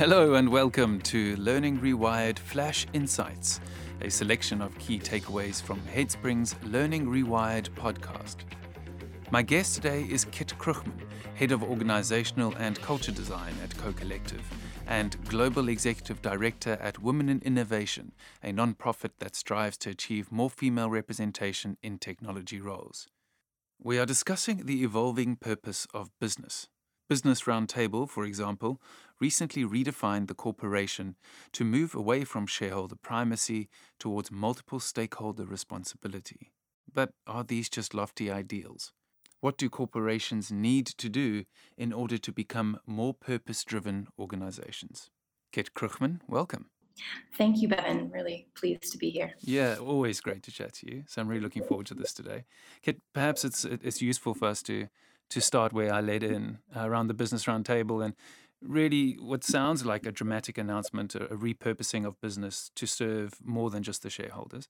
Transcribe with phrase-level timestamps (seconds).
[0.00, 3.60] Hello and welcome to Learning Rewired Flash Insights,
[4.00, 8.36] a selection of key takeaways from Headspring's Learning Rewired podcast.
[9.30, 11.02] My guest today is Kit Krugman,
[11.34, 14.40] Head of Organizational and Culture Design at Co Collective
[14.86, 18.12] and Global Executive Director at Women in Innovation,
[18.42, 23.06] a nonprofit that strives to achieve more female representation in technology roles.
[23.78, 26.68] We are discussing the evolving purpose of business.
[27.10, 28.80] Business Roundtable, for example,
[29.18, 31.16] recently redefined the corporation
[31.50, 33.68] to move away from shareholder primacy
[33.98, 36.52] towards multiple stakeholder responsibility.
[36.94, 38.92] But are these just lofty ideals?
[39.40, 41.46] What do corporations need to do
[41.76, 45.10] in order to become more purpose driven organizations?
[45.50, 46.66] Kit Krugman, welcome.
[47.36, 48.12] Thank you, Bevan.
[48.12, 49.34] Really pleased to be here.
[49.40, 51.02] Yeah, always great to chat to you.
[51.08, 52.44] So I'm really looking forward to this today.
[52.82, 54.86] Kit, perhaps it's it's useful for us to
[55.30, 58.14] to start where I led in uh, around the business roundtable and
[58.60, 63.70] really what sounds like a dramatic announcement, a, a, repurposing of business to serve more
[63.70, 64.68] than just the shareholders.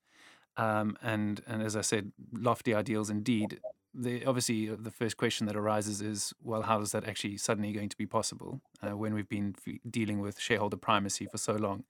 [0.56, 3.60] Um, and and as I said, lofty ideals indeed
[3.94, 7.72] the obviously uh, the first question that arises is well how is that actually suddenly
[7.72, 11.54] going to be possible uh, when we've been f- dealing with shareholder primacy for so
[11.54, 11.84] long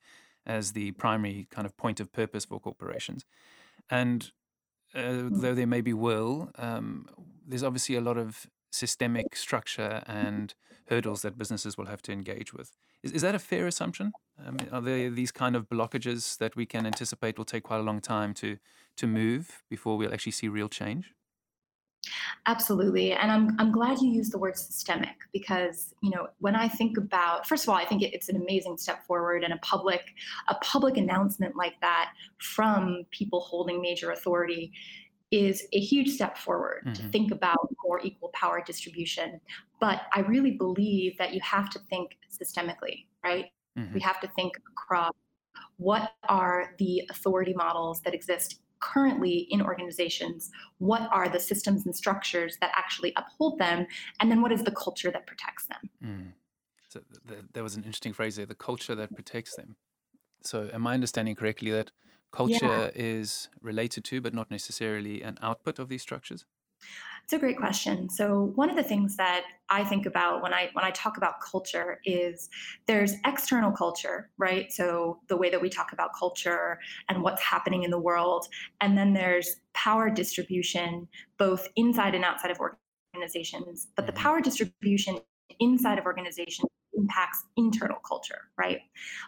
[0.47, 3.25] as the primary kind of point of purpose for corporations
[3.91, 4.33] and
[4.95, 5.41] uh, mm.
[5.41, 7.07] though there may be will um,
[7.47, 10.55] there's obviously a lot of systemic structure and
[10.89, 14.13] hurdles that businesses will have to engage with is, is that a fair assumption
[14.45, 17.83] um, are there these kind of blockages that we can anticipate will take quite a
[17.83, 18.59] long time to
[18.97, 21.15] to move before we'll actually see real change
[22.47, 23.13] Absolutely.
[23.13, 26.97] And I'm, I'm glad you used the word systemic because, you know, when I think
[26.97, 30.03] about, first of all, I think it, it's an amazing step forward and a public,
[30.49, 34.73] a public announcement like that from people holding major authority
[35.31, 36.93] is a huge step forward mm-hmm.
[36.95, 39.41] to think about more equal power distribution.
[39.81, 43.47] But I really believe that you have to think systemically, right?
[43.79, 43.95] Mm-hmm.
[43.95, 45.13] We have to think across
[45.77, 51.95] what are the authority models that exist currently in organizations what are the systems and
[51.95, 53.87] structures that actually uphold them
[54.21, 56.33] and then what is the culture that protects them mm.
[56.89, 59.77] so th- there was an interesting phrase there the culture that protects them
[60.43, 61.91] so am i understanding correctly that
[62.33, 62.91] culture yeah.
[62.95, 66.45] is related to but not necessarily an output of these structures
[67.31, 68.09] it's a great question.
[68.09, 71.41] So one of the things that I think about when I when I talk about
[71.41, 72.49] culture is
[72.87, 74.73] there's external culture, right?
[74.73, 78.47] So the way that we talk about culture and what's happening in the world,
[78.81, 81.07] and then there's power distribution
[81.39, 82.59] both inside and outside of
[83.15, 83.89] organizations.
[83.95, 84.23] But the mm-hmm.
[84.23, 85.21] power distribution
[85.61, 88.81] inside of organizations impacts internal culture, right?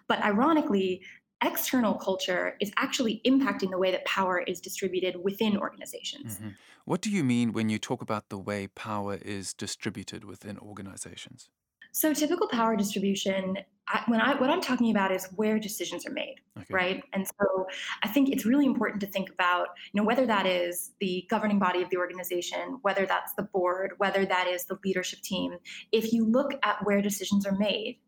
[0.08, 1.02] But ironically,
[1.42, 6.36] external culture is actually impacting the way that power is distributed within organizations.
[6.36, 6.48] Mm-hmm.
[6.84, 11.50] What do you mean when you talk about the way power is distributed within organizations?
[11.92, 16.12] So typical power distribution, I, when I what I'm talking about is where decisions are
[16.12, 16.72] made, okay.
[16.72, 17.04] right?
[17.12, 17.66] And so
[18.02, 21.58] I think it's really important to think about, you know, whether that is the governing
[21.58, 25.58] body of the organization, whether that's the board, whether that is the leadership team.
[25.92, 27.98] If you look at where decisions are made,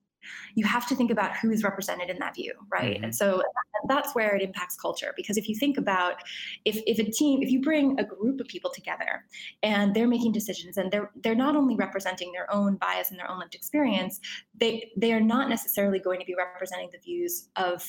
[0.54, 2.96] you have to think about who is represented in that view, right?
[2.96, 3.04] Mm-hmm.
[3.04, 3.42] And so
[3.88, 5.12] that's where it impacts culture.
[5.16, 6.16] Because if you think about
[6.64, 9.24] if, if a team, if you bring a group of people together
[9.62, 13.30] and they're making decisions and they're they're not only representing their own bias and their
[13.30, 14.20] own lived experience,
[14.58, 17.84] they they are not necessarily going to be representing the views of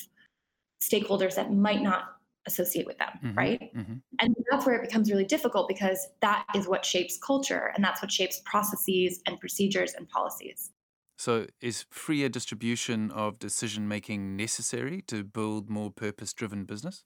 [0.82, 2.16] stakeholders that might not
[2.46, 3.74] associate with them, mm-hmm, right?
[3.74, 3.94] Mm-hmm.
[4.20, 8.00] And that's where it becomes really difficult because that is what shapes culture and that's
[8.00, 10.70] what shapes processes and procedures and policies.
[11.16, 17.04] So, is freer distribution of decision making necessary to build more purpose driven business?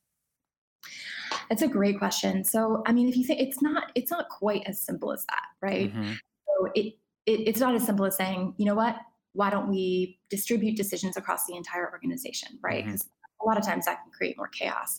[1.48, 2.44] That's a great question.
[2.44, 5.44] So, I mean, if you think it's not, it's not quite as simple as that,
[5.62, 5.94] right?
[5.94, 6.12] Mm-hmm.
[6.12, 6.94] So it,
[7.26, 8.96] it, it's not as simple as saying, you know what,
[9.32, 12.84] why don't we distribute decisions across the entire organization, right?
[12.84, 12.96] Mm-hmm
[13.42, 14.98] a lot of times that can create more chaos.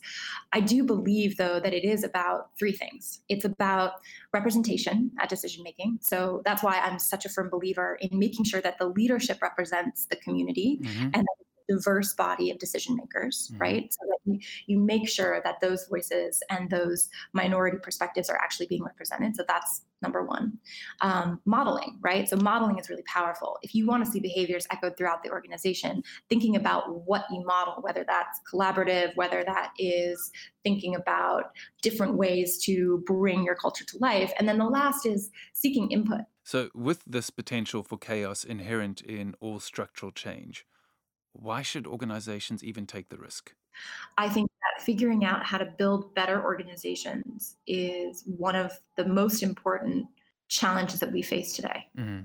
[0.52, 3.22] I do believe, though, that it is about three things.
[3.30, 3.94] It's about
[4.34, 6.00] representation at decision making.
[6.02, 10.06] So that's why I'm such a firm believer in making sure that the leadership represents
[10.06, 11.10] the community mm-hmm.
[11.14, 11.26] and
[11.72, 13.62] diverse body of decision makers, mm-hmm.
[13.62, 13.94] right?
[13.94, 18.68] So that you, you make sure that those voices and those minority perspectives are actually
[18.68, 19.36] being represented.
[19.36, 20.58] So that's number one.
[21.02, 22.28] Um, modeling, right?
[22.28, 23.58] So modeling is really powerful.
[23.62, 27.76] If you want to see behaviors echoed throughout the organization, thinking about what you model,
[27.82, 30.32] whether that's collaborative, whether that is
[30.64, 31.52] thinking about
[31.82, 34.34] different ways to bring your culture to life.
[34.38, 36.22] And then the last is seeking input.
[36.44, 40.66] So, with this potential for chaos inherent in all structural change,
[41.34, 43.54] why should organizations even take the risk?
[44.18, 49.44] I think that figuring out how to build better organizations is one of the most
[49.44, 50.08] important
[50.50, 51.88] challenges that we face today.
[51.98, 52.24] Mm-hmm.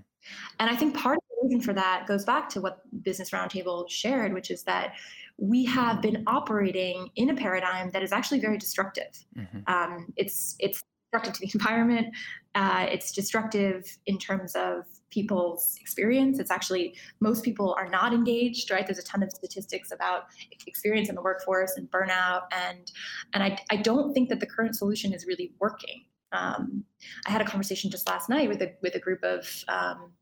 [0.58, 3.88] And I think part of the reason for that goes back to what Business Roundtable
[3.88, 4.94] shared, which is that
[5.38, 9.25] we have been operating in a paradigm that is actually very destructive.
[9.37, 9.59] Mm-hmm.
[9.67, 10.82] Um, it's it's
[11.12, 12.09] destructive to the environment.
[12.55, 16.38] Uh, it's destructive in terms of people's experience.
[16.38, 18.87] It's actually most people are not engaged, right?
[18.87, 20.25] There's a ton of statistics about
[20.67, 22.91] experience in the workforce and burnout, and
[23.32, 26.05] and I I don't think that the current solution is really working.
[26.32, 26.85] Um,
[27.26, 30.12] I had a conversation just last night with a with a group of um,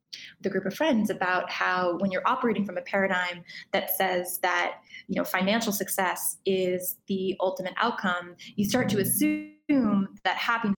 [0.41, 3.43] the group of friends about how when you're operating from a paradigm
[3.73, 4.77] that says that
[5.09, 10.77] you know financial success is the ultimate outcome you start to assume that happiness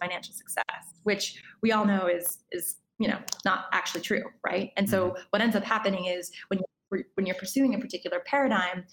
[0.00, 0.64] financial success
[1.02, 5.22] which we all know is is you know not actually true right and so mm-hmm.
[5.30, 6.64] what ends up happening is when you
[7.14, 8.84] when you're pursuing a particular paradigm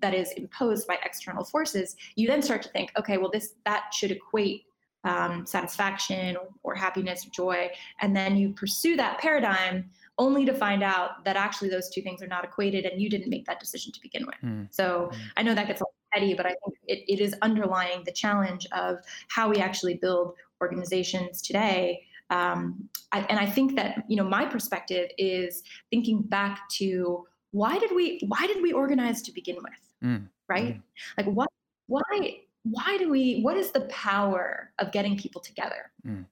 [0.00, 3.84] that is imposed by external forces you then start to think okay well this that
[3.92, 4.64] should equate
[5.04, 10.52] um, satisfaction or, or happiness or joy and then you pursue that paradigm only to
[10.52, 13.60] find out that actually those two things are not equated and you didn't make that
[13.60, 14.66] decision to begin with mm.
[14.70, 15.18] so mm.
[15.36, 18.12] i know that gets a little petty but i think it, it is underlying the
[18.12, 18.98] challenge of
[19.28, 24.44] how we actually build organizations today um, I, and i think that you know my
[24.44, 29.94] perspective is thinking back to why did we why did we organize to begin with
[30.04, 30.28] mm.
[30.48, 30.82] right mm.
[31.16, 31.48] like what
[31.86, 36.24] why why do we what is the power of getting people together mm.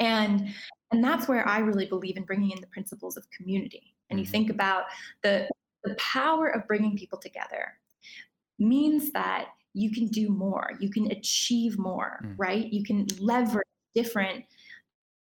[0.00, 0.48] and
[0.90, 4.24] and that's where i really believe in bringing in the principles of community and you
[4.24, 4.32] mm-hmm.
[4.32, 4.84] think about
[5.22, 5.48] the
[5.84, 7.74] the power of bringing people together
[8.58, 12.34] means that you can do more you can achieve more mm.
[12.36, 14.44] right you can leverage different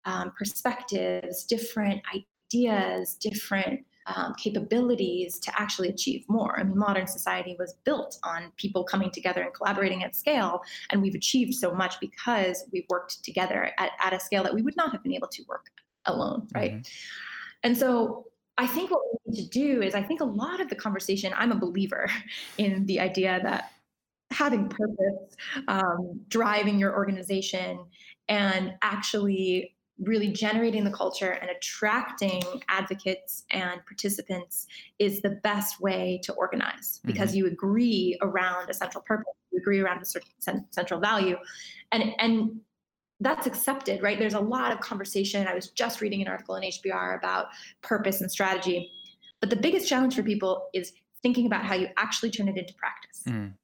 [0.07, 6.59] um, perspectives different ideas different um, capabilities to actually achieve more.
[6.59, 10.61] I mean, modern society was built on people coming together and collaborating at scale,
[10.91, 14.63] and we've achieved so much because we've worked together at, at a scale that we
[14.63, 15.67] would not have been able to work
[16.05, 16.73] alone, right?
[16.73, 16.81] Mm-hmm.
[17.65, 18.27] And so
[18.59, 21.33] I think what we need to do is, I think a lot of the conversation,
[21.37, 22.09] I'm a believer
[22.59, 23.73] in the idea that
[24.31, 25.37] having purpose,
[25.69, 27.85] um, driving your organization,
[28.29, 34.67] and actually really generating the culture and attracting advocates and participants
[34.99, 37.39] is the best way to organize because mm-hmm.
[37.39, 40.31] you agree around a central purpose you agree around a certain
[40.71, 41.37] central value.
[41.93, 42.61] And and
[43.21, 44.19] that's accepted right?
[44.19, 45.47] There's a lot of conversation.
[45.47, 47.47] I was just reading an article in hbr about
[47.83, 48.91] purpose and strategy.
[49.41, 50.93] But the biggest challenge for people is
[51.23, 53.23] thinking about how you actually turn it into practice.
[53.27, 53.55] Mm.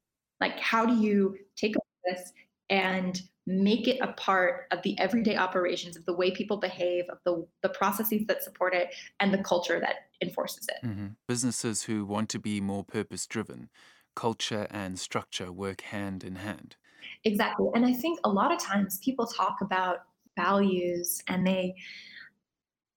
[0.40, 2.32] like how do you take purpose
[2.70, 7.19] and make it a part of the everyday operations of the way people behave of
[7.25, 10.87] the, the processes that support it and the culture that enforces it.
[10.87, 11.06] Mm-hmm.
[11.27, 13.69] businesses who want to be more purpose driven
[14.15, 16.77] culture and structure work hand in hand.
[17.25, 20.05] Exactly and i think a lot of times people talk about
[20.37, 21.75] values and they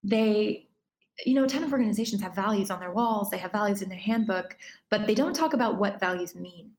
[0.03, 0.67] they
[1.25, 3.89] you know a ton of organizations have values on their walls they have values in
[3.89, 4.55] their handbook
[4.89, 6.71] but they don't talk about what values mean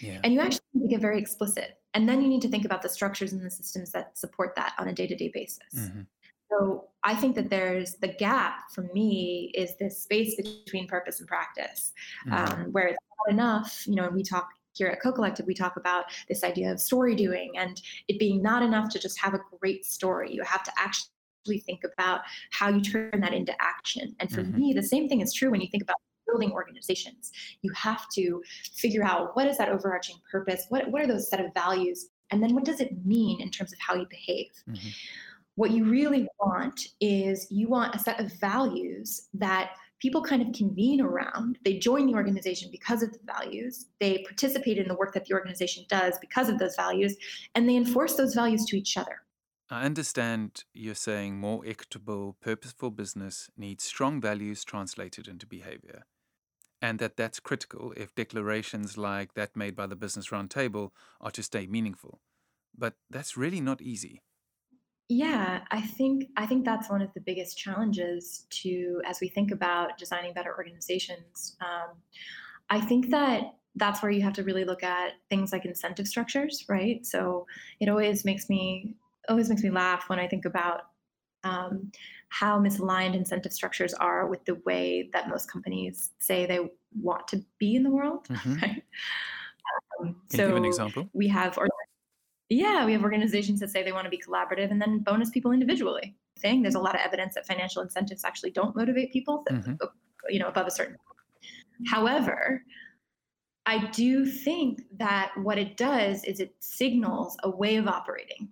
[0.00, 0.18] yeah.
[0.24, 2.82] and you actually need to get very explicit and then you need to think about
[2.82, 6.02] the structures and the systems that support that on a day-to-day basis mm-hmm.
[6.50, 11.28] so i think that there's the gap for me is this space between purpose and
[11.28, 11.92] practice
[12.26, 12.62] mm-hmm.
[12.62, 15.76] um, where it's not enough you know and we talk here at co-collective we talk
[15.76, 19.40] about this idea of story doing and it being not enough to just have a
[19.60, 22.20] great story you have to actually think about
[22.52, 24.58] how you turn that into action and for mm-hmm.
[24.58, 25.96] me the same thing is true when you think about
[26.32, 27.32] building organizations.
[27.62, 28.42] You have to
[28.74, 30.66] figure out what is that overarching purpose?
[30.68, 32.08] What, what are those set of values?
[32.30, 34.50] And then what does it mean in terms of how you behave?
[34.68, 34.88] Mm-hmm.
[35.56, 40.52] What you really want is you want a set of values that people kind of
[40.54, 41.58] convene around.
[41.64, 43.86] They join the organization because of the values.
[44.00, 47.16] They participate in the work that the organization does because of those values,
[47.54, 49.20] and they enforce those values to each other.
[49.70, 56.04] I understand you're saying more equitable, purposeful business needs strong values translated into behavior
[56.82, 61.42] and that that's critical if declarations like that made by the Business Roundtable are to
[61.42, 62.20] stay meaningful.
[62.76, 64.22] But that's really not easy.
[65.08, 69.50] Yeah, I think I think that's one of the biggest challenges to as we think
[69.50, 71.56] about designing better organizations.
[71.60, 71.96] Um,
[72.70, 76.64] I think that that's where you have to really look at things like incentive structures,
[76.68, 77.04] right?
[77.06, 77.46] So
[77.80, 78.96] it always makes me
[79.28, 80.91] always makes me laugh when I think about
[81.44, 81.90] um,
[82.28, 86.60] how misaligned incentive structures are with the way that most companies say they
[87.00, 88.26] want to be in the world.
[88.28, 88.54] Mm-hmm.
[88.62, 88.82] Right?
[90.00, 91.08] Um, Can so you give an example?
[91.12, 91.68] We have, or,
[92.48, 95.52] yeah, we have organizations that say they want to be collaborative and then bonus people
[95.52, 96.16] individually.
[96.38, 99.74] Thing there's a lot of evidence that financial incentives actually don't motivate people, that, mm-hmm.
[100.28, 100.96] you know, above a certain.
[101.86, 102.64] However,
[103.66, 108.48] I do think that what it does is it signals a way of operating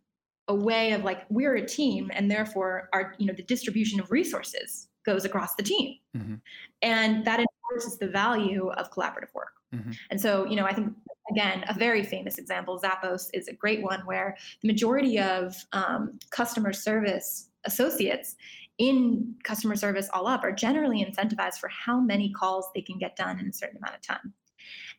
[0.50, 4.11] a way of like we're a team and therefore our you know the distribution of
[4.11, 5.97] resources goes across the team.
[6.16, 6.35] Mm-hmm.
[6.83, 9.52] And that enforces the value of collaborative work.
[9.75, 9.92] Mm-hmm.
[10.11, 10.92] And so, you know, I think
[11.30, 16.19] again, a very famous example, Zappos is a great one where the majority of um,
[16.30, 18.37] customer service associates
[18.78, 23.14] in customer service all up are generally incentivized for how many calls they can get
[23.14, 24.35] done in a certain amount of time.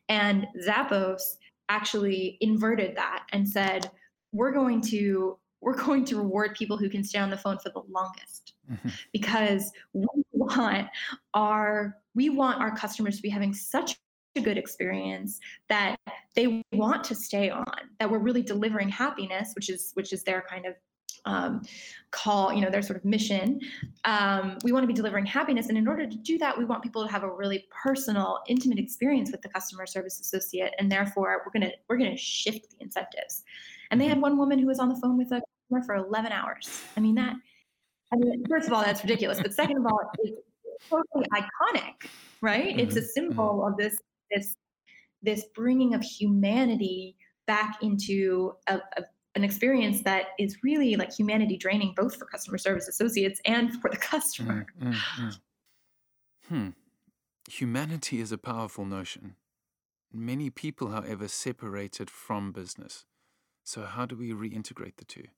[0.08, 1.36] And Zappos
[1.68, 3.90] actually inverted that and said,
[4.32, 7.70] we're going to we're going to reward people who can stay on the phone for
[7.70, 8.88] the longest mm-hmm.
[9.12, 10.88] because we want
[11.34, 13.96] our we want our customers to be having such
[14.36, 15.38] a good experience
[15.68, 15.96] that
[16.34, 17.64] they want to stay on
[17.98, 20.74] that we're really delivering happiness which is which is their kind of
[21.24, 21.62] um,
[22.10, 23.60] call, you know, their sort of mission.
[24.04, 26.82] Um, we want to be delivering happiness, and in order to do that, we want
[26.82, 31.42] people to have a really personal, intimate experience with the customer service associate, and therefore,
[31.44, 33.44] we're gonna we're gonna shift the incentives.
[33.90, 35.42] And they had one woman who was on the phone with a
[35.72, 36.82] customer for 11 hours.
[36.96, 37.34] I mean that.
[38.12, 39.40] I mean, first of all, that's ridiculous.
[39.40, 40.38] But second of all, it's
[40.90, 42.08] totally iconic,
[42.40, 42.68] right?
[42.68, 42.80] Mm-hmm.
[42.80, 43.08] It's a mm-hmm.
[43.08, 43.72] symbol mm-hmm.
[43.72, 43.98] of this
[44.30, 44.54] this
[45.22, 49.02] this bringing of humanity back into a, a,
[49.34, 53.88] an experience that is really like humanity draining both for customer service associates and for
[53.90, 54.66] the customer.
[54.80, 55.38] Mm, mm, mm.
[56.48, 56.68] Hmm.
[57.48, 59.36] Humanity is a powerful notion.
[60.12, 63.06] Many people, however, separated from business.
[63.64, 65.28] So, how do we reintegrate the two?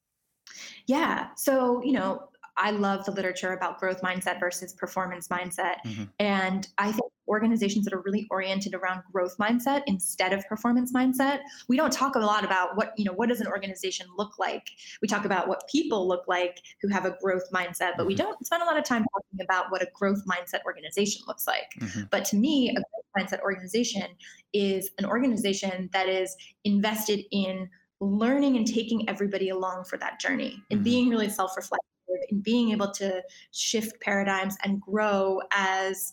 [0.86, 1.28] Yeah.
[1.36, 5.76] So, you know, I love the literature about growth mindset versus performance mindset.
[5.84, 6.04] Mm-hmm.
[6.20, 11.40] And I think organizations that are really oriented around growth mindset instead of performance mindset,
[11.68, 14.70] we don't talk a lot about what, you know, what does an organization look like?
[15.00, 18.06] We talk about what people look like who have a growth mindset, but mm-hmm.
[18.08, 21.46] we don't spend a lot of time talking about what a growth mindset organization looks
[21.46, 21.74] like.
[21.80, 22.02] Mm-hmm.
[22.10, 24.06] But to me, a growth mindset organization
[24.52, 27.68] is an organization that is invested in
[28.04, 30.84] learning and taking everybody along for that journey and mm-hmm.
[30.84, 31.88] being really self-reflective
[32.30, 36.12] and being able to shift paradigms and grow as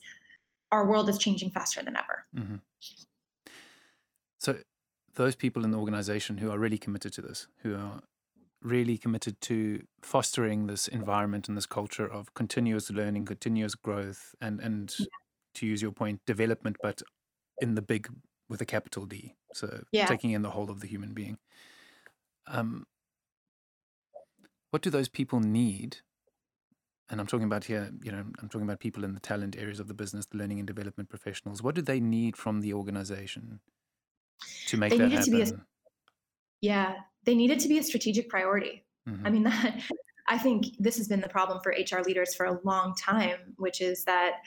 [0.72, 2.26] our world is changing faster than ever.
[2.36, 2.56] Mm-hmm.
[4.40, 4.58] So,
[5.16, 8.02] those people in the organization who are really committed to this, who are
[8.62, 14.60] really committed to fostering this environment and this culture of continuous learning, continuous growth, and
[14.62, 15.06] and yeah.
[15.56, 17.02] to use your point, development, but
[17.60, 18.08] in the big
[18.50, 19.36] with a capital D.
[19.54, 20.06] So yeah.
[20.06, 21.38] taking in the whole of the human being.
[22.48, 22.86] Um,
[24.72, 25.98] what do those people need?
[27.10, 29.80] And I'm talking about here, you know, I'm talking about people in the talent areas
[29.80, 31.62] of the business, the learning and development professionals.
[31.62, 33.60] What do they need from the organization
[34.68, 35.42] to make they that happen?
[35.42, 35.66] A,
[36.62, 36.96] yeah,
[37.26, 38.86] they need it to be a strategic priority.
[39.10, 39.28] Mm-hmm.
[39.28, 39.82] I mean, that
[40.28, 43.82] I think this has been the problem for HR leaders for a long time, which
[43.82, 44.38] is that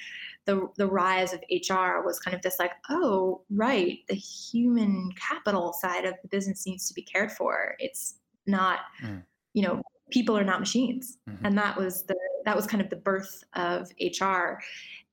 [0.47, 5.73] the the rise of HR was kind of this like, oh, right, the human capital
[5.73, 7.75] side of the business needs to be cared for.
[7.79, 8.17] It's
[8.47, 9.23] not, mm.
[9.55, 11.45] you know, people are not machines mm-hmm.
[11.45, 13.91] and that was the that was kind of the birth of
[14.21, 14.61] hr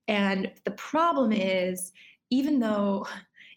[0.08, 1.91] and the problem is
[2.30, 3.08] even though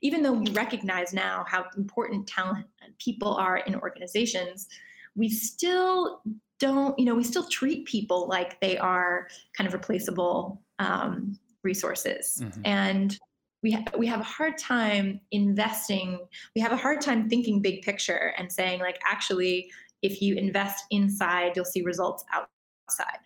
[0.02, 4.68] even though we recognize now how important talent and people are in organizations
[5.16, 6.22] we still
[6.60, 12.40] don't you know we still treat people like they are kind of replaceable um, resources
[12.42, 12.60] mm-hmm.
[12.64, 13.18] and
[13.62, 16.18] we, ha- we have a hard time investing
[16.54, 19.70] we have a hard time thinking big picture and saying like actually
[20.04, 23.18] if you invest inside, you'll see results outside.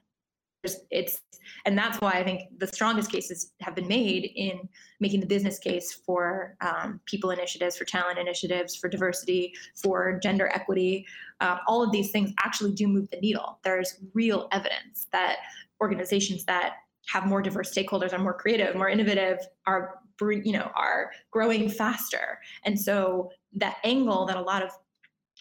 [0.90, 1.20] It's
[1.64, 4.68] and that's why I think the strongest cases have been made in
[5.00, 10.48] making the business case for um, people initiatives, for talent initiatives, for diversity, for gender
[10.48, 11.06] equity.
[11.40, 13.58] Uh, all of these things actually do move the needle.
[13.64, 15.36] There's real evidence that
[15.80, 16.74] organizations that
[17.06, 22.40] have more diverse stakeholders, are more creative, more innovative, are you know are growing faster.
[22.64, 24.70] And so that angle that a lot of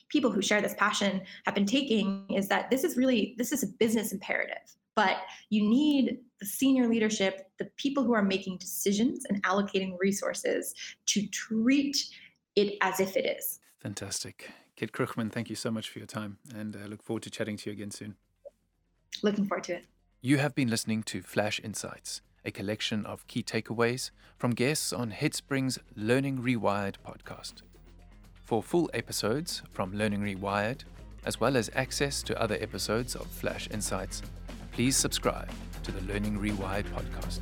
[0.10, 3.64] people who share this passion have been taking is that this is really this is
[3.64, 5.18] a business imperative but
[5.52, 10.74] you need the senior leadership the people who are making decisions and allocating resources
[11.06, 11.96] to treat
[12.56, 13.60] it as if it is.
[13.80, 14.50] Fantastic.
[14.76, 17.58] Kit Krugman thank you so much for your time and i look forward to chatting
[17.58, 18.16] to you again soon.
[19.24, 19.86] Looking forward to it.
[20.22, 25.12] You have been listening to flash insights a collection of key takeaways from guests on
[25.12, 27.56] headspring's learning rewired podcast.
[28.46, 30.86] For full episodes from Learning Rewired,
[31.26, 34.22] as well as access to other episodes of Flash Insights,
[34.78, 35.50] please subscribe
[35.82, 37.40] to the Learning Rewired podcast.